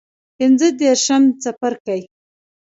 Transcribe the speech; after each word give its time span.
پنځه 0.37 0.67
دیرشم 0.79 1.23
څپرکی 1.41 2.01